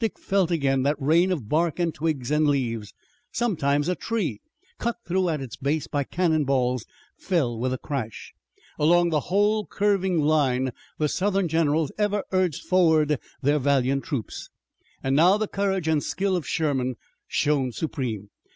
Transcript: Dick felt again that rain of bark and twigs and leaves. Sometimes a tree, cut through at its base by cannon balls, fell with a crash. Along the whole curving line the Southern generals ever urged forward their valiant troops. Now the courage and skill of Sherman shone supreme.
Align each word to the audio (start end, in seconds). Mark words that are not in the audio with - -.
Dick 0.00 0.18
felt 0.18 0.50
again 0.50 0.82
that 0.82 1.00
rain 1.00 1.30
of 1.30 1.48
bark 1.48 1.78
and 1.78 1.94
twigs 1.94 2.32
and 2.32 2.48
leaves. 2.48 2.92
Sometimes 3.30 3.88
a 3.88 3.94
tree, 3.94 4.40
cut 4.78 4.96
through 5.06 5.28
at 5.28 5.40
its 5.40 5.54
base 5.54 5.86
by 5.86 6.02
cannon 6.02 6.44
balls, 6.44 6.86
fell 7.16 7.56
with 7.56 7.72
a 7.72 7.78
crash. 7.78 8.34
Along 8.80 9.10
the 9.10 9.20
whole 9.30 9.64
curving 9.64 10.18
line 10.20 10.72
the 10.98 11.08
Southern 11.08 11.46
generals 11.46 11.92
ever 11.98 12.24
urged 12.32 12.64
forward 12.64 13.20
their 13.42 13.60
valiant 13.60 14.02
troops. 14.02 14.50
Now 15.04 15.36
the 15.36 15.46
courage 15.46 15.86
and 15.86 16.02
skill 16.02 16.34
of 16.34 16.48
Sherman 16.48 16.96
shone 17.28 17.70
supreme. 17.70 18.30